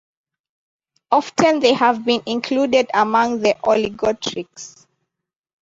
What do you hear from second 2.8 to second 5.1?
among the oligotrichs.